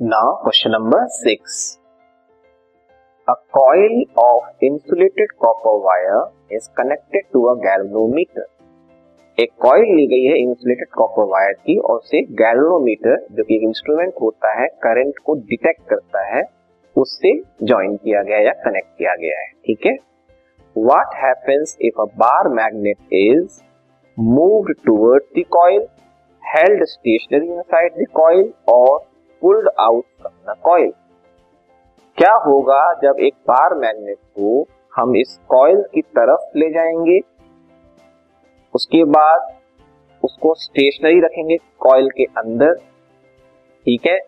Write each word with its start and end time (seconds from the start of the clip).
Now, 0.00 0.38
question 0.42 0.72
number 0.72 0.96
six. 1.22 1.78
A 3.28 3.34
coil 3.52 4.04
of 4.16 4.42
insulated 4.62 5.28
copper 5.38 5.76
wire 5.76 6.30
is 6.50 6.70
connected 6.74 7.24
to 7.34 7.48
a 7.48 7.56
galvanometer. 7.60 8.46
एक 9.38 9.50
coil 9.62 9.94
ली 9.96 10.06
गई 10.06 10.22
है 10.24 10.38
insulated 10.38 10.88
copper 10.96 11.24
wire 11.32 11.52
की 11.66 11.76
और 11.80 11.98
उसे 11.98 12.22
गैल्वोमीटर 12.40 13.26
जो 13.36 13.44
कि 13.44 13.54
एक 13.56 13.62
इंस्ट्रूमेंट 13.62 14.14
होता 14.22 14.52
है 14.60 14.66
करंट 14.84 15.18
को 15.26 15.34
डिटेक्ट 15.50 15.82
करता 15.90 16.24
है 16.26 16.42
उससे 16.96 17.34
ज्वाइन 17.64 17.96
किया 17.96 18.22
गया 18.22 18.38
या 18.46 18.52
कनेक्ट 18.64 18.88
किया 18.98 19.14
गया 19.20 19.38
है 19.40 19.52
ठीक 19.66 19.86
है 19.86 19.96
what 20.76 21.14
happens 21.24 21.76
if 21.90 22.00
a 22.00 22.08
bar 22.24 22.48
magnet 22.54 23.14
is 23.20 23.60
moved 24.16 24.74
towards 24.86 25.38
the 25.38 25.44
coil 25.50 25.86
held 26.42 26.84
stationary 26.88 27.52
inside 27.52 28.02
the 28.02 28.10
coil 28.14 28.52
और 28.68 28.98
pulled 29.40 29.68
out 29.80 30.04
from 30.20 30.52
the 30.52 30.56
coil 30.62 30.92
क्या 32.18 32.32
होगा 32.34 32.92
जब 32.94 33.20
एक 33.20 33.34
बार 33.48 33.74
मैग्नेट 33.74 34.16
को 34.16 34.66
हम 34.96 35.16
इस 35.16 35.38
कॉइल 35.48 35.82
की 35.94 36.00
तरफ़ 36.00 36.58
ले 36.58 36.70
जाएँगे? 36.70 37.20
उसके 38.74 39.04
बाद 39.04 39.54
उसको 40.24 40.54
स्टेशनरी 40.54 41.20
रखेंगे 41.20 41.56
कॉइल 41.56 42.08
के 42.10 42.24
अंदर। 42.24 42.74
ठीक 43.86 44.06
है? 44.06 44.18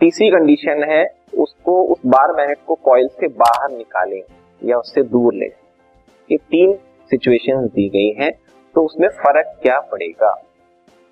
तीसरी 0.00 0.30
कंडीशन 0.30 0.84
है, 0.84 1.04
उसको 1.38 1.82
उस 1.84 1.98
बार 2.06 2.32
मैग्नेट 2.32 2.58
को 2.66 2.74
कॉइल 2.74 3.08
से 3.08 3.28
बाहर 3.28 3.70
निकालेंगे 3.70 4.68
या 4.70 4.76
उससे 4.76 5.02
दूर 5.02 5.34
ले। 5.34 5.46
ये 6.30 6.36
तीन 6.36 6.74
सिचुएशंस 7.10 7.70
दी 7.70 7.88
गई 7.88 8.24
हैं 8.24 8.32
तो 8.74 8.84
उसमें 8.84 9.08
फ़र्क 9.08 9.58
क्या 9.62 9.80
पड़ेगा? 9.80 10.34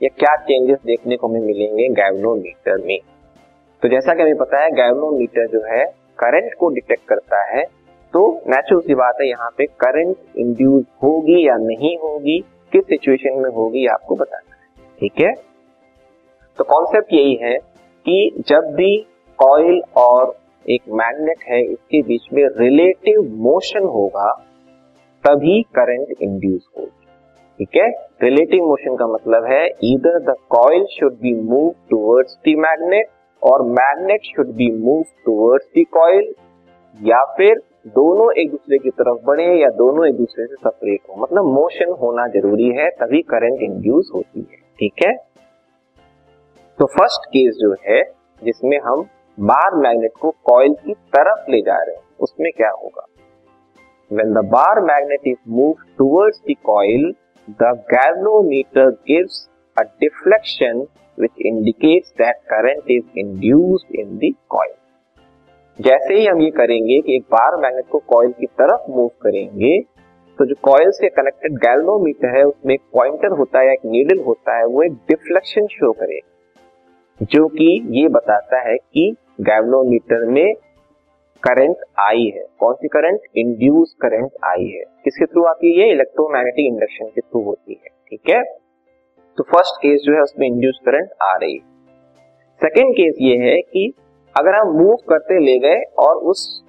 या 0.03 0.09
क्या 0.19 0.37
चेंजेस 0.37 0.79
देखने 0.87 1.17
को 1.17 1.29
हमें 1.29 1.41
मिलेंगे 1.41 1.89
गैवनोमीटर 1.89 2.87
में? 2.87 2.99
तो 3.83 3.89
जैसा 3.89 4.15
कि 4.15 4.23
हमें 4.23 4.37
पता 4.37 4.61
है 4.61 4.71
गैवनोमीटर 4.71 5.47
जो 5.47 5.61
है 5.61 5.85
करंट 6.23 6.55
को 6.55 6.69
डिटेक्ट 6.69 7.09
करता 7.09 7.57
है। 7.57 7.65
तो 8.13 8.41
नेचुरल 8.49 8.81
सी 8.81 8.95
बात 8.95 9.15
है, 9.21 9.29
यहाँ 9.29 9.51
पे 9.59 9.67
करंट 9.67 10.17
इंड्यूस 10.37 10.85
होगी 11.03 11.49
या 11.49 11.57
नहीं 11.57 11.97
होगी, 11.97 12.39
किस 12.73 12.83
सिचुएशन 12.83 13.39
में 13.39 13.51
होगी 13.51 13.87
आपको 13.87 14.17
बताना 14.17 14.55
है। 14.55 14.91
ठीक 15.01 15.13
है? 15.21 15.33
तो 16.59 16.65
कॉन्सेप्ट 16.65 17.13
यही 17.13 17.35
है 17.35 17.59
कि 18.05 18.45
जब 18.49 18.61
भी 18.61 19.07
कॉइल 19.39 19.83
और 19.97 20.39
एक 20.71 20.83
मैग्नेट 20.89 21.37
है, 21.49 21.63
इसके 21.65 22.03
बीच 22.03 22.23
में 22.33 22.49
रिलेटिव 22.57 23.21
मोशन 23.35 23.83
होगा, 23.83 24.45
तभी 25.27 25.63
करंट 25.63 26.07
इंड्यूस 26.23 26.69
होगी। 26.79 26.98
ठीक 27.59 27.69
है? 27.77 27.91
रिलेटिव 28.23 28.65
मोशन 28.65 28.97
का 28.97 29.07
मतलब 29.07 29.45
है 29.45 29.67
इधर 29.67 30.33
the 30.33 30.35
coil 30.51 30.85
should 30.85 31.13
be 31.13 31.35
move 31.41 31.75
towards 31.91 32.39
the 32.49 32.55
magnet 32.59 33.09
और 33.43 33.63
magnet 33.63 34.21
should 34.23 34.47
be 34.47 34.85
move 34.85 35.03
towards 35.25 35.67
the 35.79 35.85
coil 35.93 36.35
या 37.03 37.25
फिर 37.25 37.63
दोनों 37.87 38.33
एक 38.33 38.51
दूसरे 38.51 38.79
की 38.79 38.91
तरफ़ 38.91 39.25
बढ़े 39.25 39.63
या 39.63 39.69
दोनों 39.69 40.07
एक 40.07 40.15
दूसरे 40.15 40.47
से 40.47 40.55
सेपरेट 40.55 41.01
हो। 41.11 41.23
मतलब 41.23 41.45
मोशन 41.45 41.93
होना 41.93 42.27
ज़रूरी 42.27 42.69
है, 42.69 42.91
तभी 42.91 43.23
करंट 43.23 43.63
इंड्यूस 43.63 44.11
होती 44.15 44.41
है। 44.41 44.57
ठीक 44.79 44.93
है? 45.07 45.17
तो 46.79 46.87
फ़र्स्ट 46.87 47.27
केस 47.27 47.55
जो 47.55 47.73
है, 47.73 48.03
जिसमें 48.45 48.79
हम 48.79 49.07
बार 49.41 49.75
मैग्नेट 49.75 50.13
को 50.21 50.31
कॉइल 50.31 50.75
की 50.75 50.95
तरफ़ 50.95 51.51
ले 51.51 51.61
जा 51.61 51.83
रहे 51.83 51.97
हैं, 51.97 52.03
उसमें 52.21 52.53
क्या 52.57 52.71
होगा? 52.71 53.07
When 54.13 54.27
the 54.27 54.49
bar 54.49 54.81
magnet 54.81 55.21
is 55.27 55.37
move 55.49 55.73
towards 55.73 56.39
the 56.51 56.55
coil 56.71 57.13
the 57.49 57.73
galvanometer 57.91 58.91
gives 59.11 59.49
a 59.77 59.85
deflection 60.05 60.87
which 61.19 61.39
indicates 61.45 62.13
that 62.19 62.35
current 62.49 62.83
is 62.87 63.05
induced 63.17 63.91
in 64.03 64.19
the 64.19 64.33
coil. 64.55 64.75
जैसे 65.81 66.15
ही 66.15 66.27
हम 66.27 66.41
ये 66.41 66.51
करेंगे 66.51 67.01
कि 67.01 67.17
एक 67.17 67.23
बार 67.23 67.57
मैग्नेट 67.57 67.85
को 67.91 67.99
कॉइल 67.99 68.33
की 68.33 68.47
तरफ़ 68.47 68.91
मूव 68.91 69.09
करेंगे 69.09 69.81
तो 70.39 70.47
जो 70.47 70.55
कॉइल 70.63 70.91
से 70.91 71.09
कनेक्टेड 71.09 71.53
गैल्वोमीटर 71.53 72.37
है, 72.39 72.45
उसमें 72.45 72.75
एक 72.75 72.81
पॉइंटर 72.93 73.29
होता 73.29 73.59
है, 73.59 73.73
एक 73.73 73.79
नीडल 73.87 74.19
होता 74.19 74.59
है, 74.59 74.67
वो 74.67 74.83
एक 74.83 74.93
डिफ्लेक्शन 74.93 75.67
शो 75.67 75.93
करेगा। 75.93 77.27
जो 77.33 77.49
कि 77.49 78.01
ये 78.03 78.09
बताता 78.09 78.69
है 78.69 78.77
कि 78.77 79.17
गैल्वोमीटर 79.41 80.25
में 80.25 80.55
करंट 81.43 81.77
आई 81.99 82.33
है। 82.37 82.47
कौन 82.59 82.75
सी 82.75 82.89
करंट 82.89 83.21
इंड्यूस 83.37 83.97
करंट 84.01 84.31
आई 84.45 84.65
है। 84.65 84.85
किसके 85.05 85.27
थ्रू 85.27 85.45
आती 85.45 85.73
है? 85.73 85.87
ये 85.87 85.93
इलेक्ट्रोमैग्नेटिक 85.93 86.67
इंडक्शन 86.67 87.07
के 87.07 87.21
थ्रू 87.21 87.43
होती 87.43 87.81
है। 87.85 87.91
ठीक 88.11 88.21
है? 88.31 88.43
तो 89.37 89.45
फ़र्स्ट 89.45 89.77
केस 89.77 90.01
जो 90.01 90.15
है 90.15 90.21
उसमें 90.21 90.47
इंड्यूस 90.47 90.81
करंट 90.87 91.11
आ 91.23 91.37
रही 91.37 91.53
है। 91.53 91.61
सेकेंड 92.61 92.93
केस 92.93 93.15
ये 93.21 93.37
है 93.37 93.61
कि 93.61 93.95
अगर 94.39 94.55
हम 94.55 94.69
मूव 94.69 94.97
करते 94.97 95.39
ले 95.45 95.59
गए 95.59 95.83
और 95.99 96.17
उस 96.17 96.65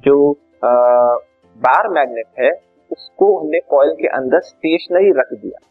जो 0.00 0.32
आ, 0.64 0.70
बार 1.56 1.88
मैग्नेट 1.88 2.26
है 2.40 2.50
उसको 2.92 3.38
हमने 3.38 3.60
कॉइल 3.60 3.90
के 3.90 4.06
अंदर 4.06 4.40
स्टेशनरी 4.40 5.10
रख 5.10 5.28
दिया। 5.32 5.66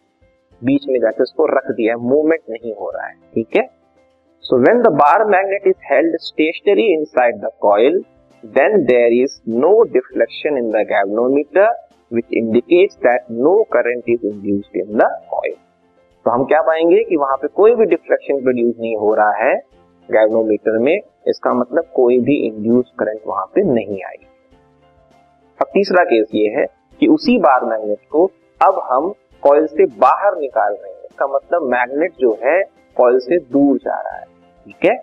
बीच 0.63 0.85
में 0.89 0.99
जाके 0.99 1.23
उसको 1.23 1.45
रख 1.45 1.71
दिया 1.71 1.97
मूवमेंट 1.97 2.41
नहीं 2.49 2.73
हो 2.73 2.89
रहा 2.89 3.07
है। 3.07 3.13
ठीक 3.33 3.47
है? 3.55 3.69
So 4.41 4.57
when 4.57 4.81
the 4.81 4.87
bar 4.87 5.25
magnet 5.25 5.67
is 5.67 5.93
held 5.93 6.17
stationary 6.17 6.93
inside 6.93 7.35
the 7.35 7.49
coil 7.61 8.05
then 8.43 8.83
there 8.85 9.21
is 9.23 9.39
no 9.49 9.81
deflection 9.93 10.57
in 10.57 10.69
the 10.71 10.85
galvanometer 10.91 11.71
which 12.11 12.33
indicates 12.37 12.97
that 13.03 13.29
no 13.35 13.51
current 13.73 14.09
is 14.13 14.25
induced 14.29 14.75
in 14.79 14.89
the 14.97 15.05
coil. 15.29 15.53
तो 16.25 16.31
हम 16.31 16.43
क्या 16.45 16.61
पाएँगे 16.61 17.03
कि 17.03 17.15
वहाँ 17.17 17.37
पे 17.37 17.47
कोई 17.55 17.75
भी 17.75 17.85
डिफ्लेक्शन 17.85 18.41
प्रोड्यूस 18.43 18.75
नहीं 18.79 18.95
हो 18.97 19.13
रहा 19.15 19.31
है 19.37 19.55
गैल्वनोमीटर 20.09 20.77
में, 20.77 20.99
इसका 21.27 21.53
मतलब 21.53 21.85
कोई 21.95 22.19
भी 22.19 22.35
इंड्यूस 22.47 22.91
करंट 22.99 23.21
वहाँ 23.27 23.45
पे 23.55 23.63
नहीं 23.71 24.03
आई 24.03 24.21
अब 25.59 25.67
तीसरा 25.73 26.03
केस 26.03 26.27
ये 26.35 26.49
है 26.57 26.65
कि 27.01 27.07
उसी 27.07 27.37
बार 27.39 27.65
मैग्नेट 27.65 27.99
को 28.11 28.25
अब 28.61 28.81
हम 28.91 29.13
कॉइल 29.43 29.65
से 29.67 29.85
बाहर 29.99 30.37
निकाल 30.39 30.73
रहे 30.73 30.91
हैं, 30.91 31.03
इसका 31.03 31.27
मतलब 31.27 31.67
मैग्नेट 31.71 32.13
जो 32.19 32.37
है 32.43 32.61
कॉइल 32.97 33.19
से 33.19 33.39
दूर 33.51 33.77
जा 33.77 33.99
रहा 34.01 34.17
है। 34.17 34.25
ठीक 34.65 34.85
है? 34.85 34.95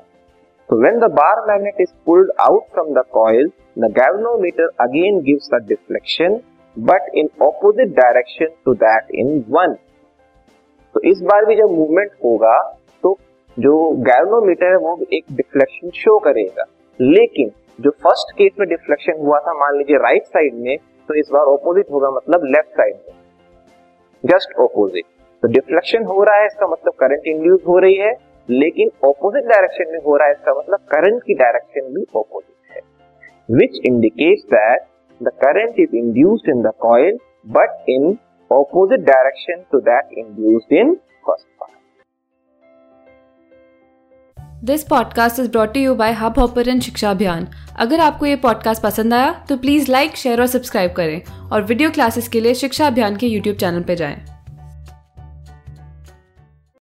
तो 0.71 0.77
when 0.81 0.99
the 1.01 1.05
bar 1.13 1.41
magnet 1.47 1.81
is 1.81 1.91
pulled 2.07 2.31
out 2.41 2.65
from 2.73 2.93
the 2.95 3.03
coil 3.13 3.47
the 3.79 3.91
galvanometer 3.93 4.69
again 4.81 5.19
gives 5.23 5.49
a 5.55 5.59
deflection 5.69 6.39
but 6.77 7.09
in 7.15 7.29
opposite 7.43 7.89
direction 7.97 8.55
to 8.65 8.75
that 8.83 9.11
in 9.21 9.33
one 9.51 9.75
तो 10.95 11.01
इस 11.11 11.23
बार 11.23 11.45
भी 11.45 11.57
जब 11.57 11.71
मूवमेंट 11.71 12.11
होगा 12.25 12.57
तो 13.05 13.17
जो 13.57 13.75
गैल्वोमीटर 14.03 14.67
है, 14.67 14.77
वो 14.77 14.99
एक 15.13 15.25
डिफ्लेक्शन 15.33 15.91
शो 15.97 16.19
करेगा। 16.19 16.65
लेकिन 17.01 17.51
जो 17.79 17.91
फ़र्स्ट 18.05 18.33
केस 18.39 18.53
में 18.61 18.69
डिफ्लेक्शन 18.69 19.21
हुआ 19.21 19.39
था, 19.39 19.53
मान 19.55 19.77
लीजिए 19.79 19.97
राइट 19.99 20.25
साइड 20.25 20.55
में 20.57 20.77
तो 21.09 21.15
इस 21.15 21.31
बार 21.33 21.53
ऑपोजिट 21.57 21.91
होगा 21.93 22.11
मतलब 22.13 22.45
लेफ़्ट 22.47 22.77
साइड 22.77 22.95
में। 22.97 23.15
जस्ट 24.25 24.59
ऑपोजिट 24.61 25.05
तो 25.43 25.49
डिफ्लेक्शन 25.49 26.05
हो 26.05 26.23
रहा 26.25 26.37
है, 26.37 26.47
इसका 26.47 26.67
मतलब 26.69 26.93
करंट 27.01 27.27
इंड्यूस 27.27 27.63
हो 27.69 27.79
रही 27.79 27.97
है। 27.97 28.13
लेकिन 28.49 28.91
ऑपोजिट 29.05 29.45
डायरेक्शन 29.45 29.93
में 29.93 29.99
हो 30.07 30.17
रहा 30.17 30.29
है 30.29 30.33
इसका 30.33 30.53
मतलब 30.53 30.79
करंट 30.93 31.23
की 31.23 31.35
डायरेक्शन 31.35 31.93
भी 31.95 32.05
ऑपोजिट 32.17 32.77
है 32.77 32.81
which 33.49 33.81
indicates 33.87 34.43
that 34.55 34.87
the 35.21 35.33
current 35.45 35.79
is 35.81 35.97
induced 35.97 36.49
in 36.49 36.63
the 36.63 36.73
coil 36.81 37.19
but 37.49 37.85
in 37.89 38.17
opposite 38.51 39.01
direction 39.01 39.65
to 39.73 39.81
that 39.81 40.19
induced 40.19 40.73
in 40.73 40.95
first 41.27 41.47
part 41.61 41.79
this 44.65 44.83
podcast 44.85 45.41
is 45.41 45.51
brought 45.51 45.77
you 45.77 45.95
by 45.95 46.13
Hubhopper 46.39 46.69
and 46.69 46.83
Shiksha 46.83 47.11
Abhiyan 47.11 47.47
अगर 47.79 48.01
आपको 48.01 48.27
ये 48.27 48.37
podcast 48.37 48.83
पसंद 48.83 49.15
आया 49.15 49.33
तो 49.49 49.57
please 49.57 49.91
like 49.93 50.17
share 50.17 50.41
और 50.41 50.47
subscribe 50.47 50.93
करें 50.93 51.21
और 51.53 51.63
video 51.63 51.91
classes 51.91 52.29
के 52.29 52.41
लिए 52.41 52.55
शिक्षा 52.55 52.87
अभियान 52.87 53.17
के 53.17 53.27
यूट्यूब 53.27 53.57
चैनल 53.57 53.83
पर 53.83 53.95
जाएँ। 53.95 54.40